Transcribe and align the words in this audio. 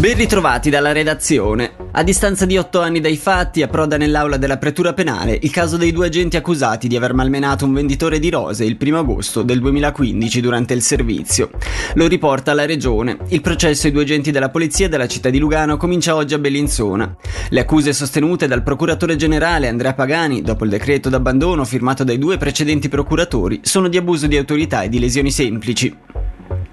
Ben 0.00 0.16
ritrovati 0.16 0.70
dalla 0.70 0.92
redazione. 0.92 1.72
A 1.92 2.02
distanza 2.02 2.46
di 2.46 2.56
otto 2.56 2.80
anni 2.80 3.00
dai 3.00 3.18
fatti, 3.18 3.60
approda 3.60 3.98
nell'aula 3.98 4.38
della 4.38 4.56
pretura 4.56 4.94
penale 4.94 5.38
il 5.42 5.50
caso 5.50 5.76
dei 5.76 5.92
due 5.92 6.06
agenti 6.06 6.38
accusati 6.38 6.88
di 6.88 6.96
aver 6.96 7.12
malmenato 7.12 7.66
un 7.66 7.74
venditore 7.74 8.18
di 8.18 8.30
rose 8.30 8.64
il 8.64 8.78
1 8.80 8.98
agosto 8.98 9.42
del 9.42 9.60
2015 9.60 10.40
durante 10.40 10.72
il 10.72 10.80
servizio. 10.80 11.50
Lo 11.96 12.06
riporta 12.06 12.54
la 12.54 12.64
regione. 12.64 13.18
Il 13.28 13.42
processo 13.42 13.88
ai 13.88 13.92
due 13.92 14.04
agenti 14.04 14.30
della 14.30 14.48
polizia 14.48 14.88
della 14.88 15.06
città 15.06 15.28
di 15.28 15.38
Lugano 15.38 15.76
comincia 15.76 16.14
oggi 16.14 16.32
a 16.32 16.38
Bellinzona. 16.38 17.16
Le 17.50 17.60
accuse 17.60 17.92
sostenute 17.92 18.46
dal 18.46 18.62
procuratore 18.62 19.16
generale 19.16 19.68
Andrea 19.68 19.92
Pagani, 19.92 20.40
dopo 20.40 20.64
il 20.64 20.70
decreto 20.70 21.10
d'abbandono 21.10 21.66
firmato 21.66 22.04
dai 22.04 22.16
due 22.16 22.38
precedenti 22.38 22.88
procuratori, 22.88 23.60
sono 23.64 23.88
di 23.88 23.98
abuso 23.98 24.26
di 24.26 24.38
autorità 24.38 24.80
e 24.80 24.88
di 24.88 24.98
lesioni 24.98 25.30
semplici. 25.30 25.94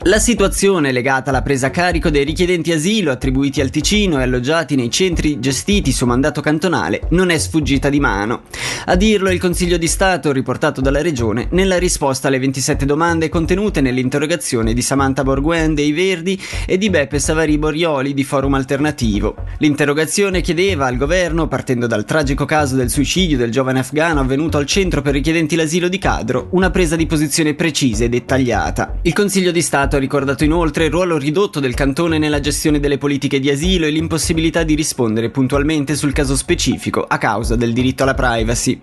La 0.07 0.19
situazione 0.19 0.93
legata 0.93 1.31
alla 1.31 1.41
presa 1.41 1.67
a 1.67 1.69
carico 1.69 2.09
dei 2.09 2.23
richiedenti 2.23 2.71
asilo 2.71 3.11
attribuiti 3.11 3.59
al 3.59 3.69
Ticino 3.69 4.19
e 4.19 4.23
alloggiati 4.23 4.77
nei 4.77 4.89
centri 4.89 5.37
gestiti 5.41 5.91
su 5.91 6.05
mandato 6.05 6.39
cantonale 6.39 7.01
non 7.09 7.29
è 7.29 7.37
sfuggita 7.37 7.89
di 7.89 7.99
mano. 7.99 8.43
A 8.85 8.95
dirlo 8.95 9.29
il 9.29 9.39
Consiglio 9.41 9.75
di 9.75 9.87
Stato 9.87 10.31
riportato 10.31 10.79
dalla 10.79 11.01
Regione 11.01 11.49
nella 11.51 11.77
risposta 11.77 12.29
alle 12.29 12.39
27 12.39 12.85
domande 12.85 13.27
contenute 13.27 13.81
nell'interrogazione 13.81 14.73
di 14.73 14.81
Samantha 14.81 15.23
Borguen 15.23 15.75
dei 15.75 15.91
Verdi 15.91 16.41
e 16.65 16.77
di 16.77 16.89
Beppe 16.89 17.19
Savari 17.19 17.57
Borioli 17.57 18.13
di 18.13 18.23
Forum 18.23 18.53
Alternativo. 18.53 19.35
L'interrogazione 19.57 20.39
chiedeva 20.39 20.85
al 20.85 20.95
governo, 20.95 21.49
partendo 21.49 21.85
dal 21.85 22.05
tragico 22.05 22.45
caso 22.45 22.77
del 22.77 22.89
suicidio 22.89 23.35
del 23.35 23.51
giovane 23.51 23.79
afgano 23.79 24.21
avvenuto 24.21 24.55
al 24.57 24.67
centro 24.67 25.01
per 25.01 25.11
richiedenti 25.11 25.57
l'asilo 25.57 25.89
di 25.89 25.97
Cadro, 25.97 26.47
una 26.51 26.69
presa 26.69 26.95
di 26.95 27.05
posizione 27.05 27.55
precisa 27.55 28.05
e 28.05 28.09
dettagliata. 28.09 28.99
Il 29.01 29.11
Consiglio 29.11 29.51
di 29.51 29.61
Stato 29.61 29.95
ha 29.97 29.99
ricordato 29.99 30.43
inoltre 30.43 30.85
il 30.85 30.91
ruolo 30.91 31.17
ridotto 31.17 31.59
del 31.59 31.73
cantone 31.73 32.17
nella 32.17 32.39
gestione 32.39 32.79
delle 32.79 32.97
politiche 32.97 33.39
di 33.39 33.49
asilo 33.49 33.85
e 33.85 33.89
l'impossibilità 33.89 34.63
di 34.63 34.75
rispondere 34.75 35.29
puntualmente 35.29 35.95
sul 35.95 36.13
caso 36.13 36.35
specifico 36.35 37.03
a 37.03 37.17
causa 37.17 37.55
del 37.55 37.73
diritto 37.73 38.03
alla 38.03 38.13
privacy. 38.13 38.81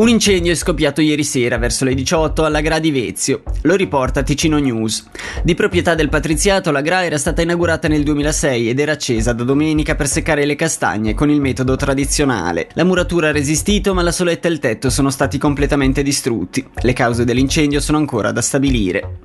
Un 0.00 0.08
incendio 0.08 0.52
è 0.52 0.54
scoppiato 0.54 1.00
ieri 1.00 1.24
sera 1.24 1.58
verso 1.58 1.84
le 1.84 1.94
18 1.94 2.44
alla 2.44 2.60
Gra 2.60 2.78
di 2.78 2.90
Vezio, 2.90 3.42
lo 3.62 3.74
riporta 3.74 4.22
Ticino 4.22 4.56
News. 4.58 5.04
Di 5.42 5.54
proprietà 5.54 5.94
del 5.94 6.08
patriziato, 6.08 6.70
la 6.70 6.80
Gra 6.80 7.04
era 7.04 7.18
stata 7.18 7.42
inaugurata 7.42 7.86
nel 7.88 8.02
2006 8.04 8.70
ed 8.70 8.78
era 8.78 8.92
accesa 8.92 9.32
da 9.32 9.42
domenica 9.44 9.96
per 9.96 10.08
seccare 10.08 10.46
le 10.46 10.54
castagne 10.54 11.12
con 11.12 11.28
il 11.28 11.40
metodo 11.40 11.76
tradizionale. 11.76 12.68
La 12.74 12.84
muratura 12.84 13.28
ha 13.28 13.32
resistito, 13.32 13.92
ma 13.92 14.02
la 14.02 14.12
soletta 14.12 14.48
e 14.48 14.52
il 14.52 14.58
tetto 14.58 14.88
sono 14.88 15.10
stati 15.10 15.36
completamente 15.38 16.02
distrutti. 16.02 16.66
Le 16.80 16.92
cause 16.92 17.24
dell'incendio 17.24 17.80
sono 17.80 17.98
ancora 17.98 18.32
da 18.32 18.40
stabilire. 18.40 19.18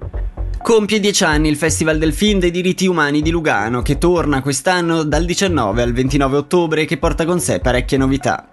Compie 0.65 0.99
dieci 0.99 1.23
anni 1.23 1.47
il 1.47 1.57
Festival 1.57 1.99
del 1.99 2.11
Film 2.11 2.39
dei 2.39 2.49
diritti 2.49 2.87
umani 2.87 3.21
di 3.21 3.29
Lugano, 3.29 3.83
che 3.83 3.99
torna 3.99 4.41
quest'anno 4.41 5.03
dal 5.03 5.23
19 5.23 5.83
al 5.83 5.93
29 5.93 6.37
ottobre 6.37 6.81
e 6.81 6.85
che 6.85 6.97
porta 6.97 7.23
con 7.23 7.39
sé 7.39 7.59
parecchie 7.59 7.99
novità. 7.99 8.47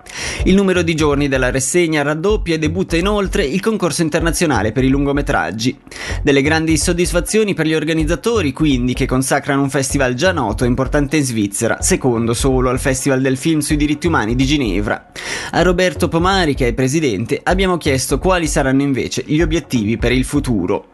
Il 0.45 0.55
numero 0.55 0.83
di 0.83 0.95
giorni 0.95 1.27
della 1.27 1.51
rassegna 1.51 2.03
raddoppia 2.03 2.57
e 2.57 2.59
debutta 2.59 2.99
inoltre 2.99 3.47
il 3.47 3.63
concorso 3.63 4.03
internazionale 4.03 4.73
per 4.73 4.85
i 4.85 4.91
lungometraggi. 4.91 5.79
Delle 6.23 6.43
grandi 6.43 6.77
soddisfazioni 6.77 7.55
per 7.55 7.65
gli 7.65 7.73
organizzatori, 7.73 8.53
quindi, 8.53 8.93
che 8.93 9.07
consacrano 9.07 9.63
un 9.63 9.71
festival 9.71 10.13
già 10.13 10.33
noto 10.33 10.65
e 10.65 10.67
importante 10.67 11.17
in 11.17 11.25
Svizzera, 11.25 11.81
secondo 11.81 12.35
solo 12.35 12.69
al 12.69 12.79
Festival 12.79 13.23
del 13.23 13.39
Film 13.39 13.61
sui 13.61 13.77
diritti 13.77 14.07
umani 14.07 14.35
di 14.35 14.45
Ginevra. 14.45 15.13
A 15.53 15.63
Roberto 15.63 16.09
Pomari, 16.09 16.53
che 16.53 16.69
è 16.69 16.75
presidente, 16.75 17.41
abbiamo 17.43 17.79
chiesto 17.79 18.19
quali 18.19 18.47
saranno 18.47 18.83
invece 18.83 19.25
gli 19.27 19.41
obiettivi 19.41 19.97
per 19.97 20.13
il 20.13 20.25
futuro 20.27 20.92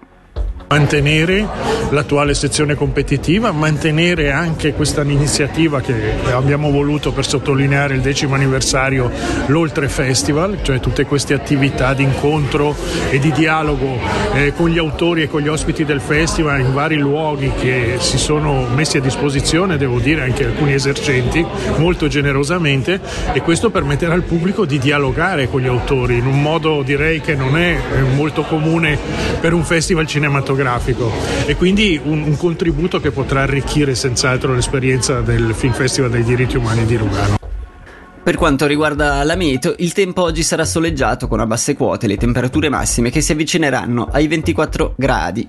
mantenere 0.68 1.46
l'attuale 1.90 2.34
sezione 2.34 2.74
competitiva, 2.74 3.52
mantenere 3.52 4.30
anche 4.30 4.74
questa 4.74 5.02
iniziativa 5.02 5.80
che 5.80 6.12
abbiamo 6.30 6.70
voluto 6.70 7.10
per 7.12 7.26
sottolineare 7.26 7.94
il 7.94 8.02
decimo 8.02 8.34
anniversario, 8.34 9.10
l'Oltre 9.46 9.88
Festival, 9.88 10.58
cioè 10.60 10.78
tutte 10.78 11.06
queste 11.06 11.32
attività 11.32 11.94
di 11.94 12.02
incontro 12.02 12.76
e 13.08 13.18
di 13.18 13.32
dialogo 13.32 13.98
eh, 14.34 14.52
con 14.54 14.68
gli 14.68 14.76
autori 14.76 15.22
e 15.22 15.28
con 15.28 15.40
gli 15.40 15.48
ospiti 15.48 15.86
del 15.86 16.02
festival 16.02 16.60
in 16.60 16.74
vari 16.74 16.96
luoghi 16.96 17.50
che 17.58 17.96
si 17.98 18.18
sono 18.18 18.66
messi 18.74 18.98
a 18.98 19.00
disposizione, 19.00 19.78
devo 19.78 19.98
dire 19.98 20.22
anche 20.22 20.44
alcuni 20.44 20.74
esercenti, 20.74 21.44
molto 21.78 22.08
generosamente 22.08 23.00
e 23.32 23.40
questo 23.40 23.70
permetterà 23.70 24.12
al 24.12 24.22
pubblico 24.22 24.66
di 24.66 24.78
dialogare 24.78 25.48
con 25.48 25.62
gli 25.62 25.66
autori 25.66 26.18
in 26.18 26.26
un 26.26 26.42
modo 26.42 26.82
direi 26.82 27.22
che 27.22 27.34
non 27.34 27.56
è 27.56 27.78
eh, 27.94 28.02
molto 28.14 28.42
comune 28.42 28.98
per 29.40 29.54
un 29.54 29.64
festival 29.64 30.06
cinematografico 30.06 30.56
cinematografico 30.58 31.10
e 31.46 31.56
quindi 31.56 32.00
un, 32.02 32.22
un 32.22 32.36
contributo 32.36 33.00
che 33.00 33.10
potrà 33.10 33.42
arricchire 33.42 33.94
senz'altro 33.94 34.54
l'esperienza 34.54 35.20
del 35.20 35.54
Film 35.54 35.72
Festival 35.72 36.10
dei 36.10 36.24
diritti 36.24 36.56
umani 36.56 36.84
di 36.84 36.96
Lugano. 36.96 37.36
Per 38.22 38.36
quanto 38.36 38.66
riguarda 38.66 39.22
la 39.24 39.36
meteo, 39.36 39.74
il 39.78 39.92
tempo 39.92 40.22
oggi 40.22 40.42
sarà 40.42 40.64
soleggiato 40.64 41.28
con 41.28 41.40
a 41.40 41.46
basse 41.46 41.74
quote 41.74 42.06
le 42.06 42.16
temperature 42.16 42.68
massime 42.68 43.10
che 43.10 43.20
si 43.22 43.32
avvicineranno 43.32 44.08
ai 44.10 44.26
24 44.26 44.94
gradi. 44.96 45.48